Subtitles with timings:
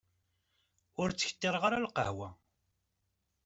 [1.01, 2.29] Ur ttkettireɣ ara lqahwa.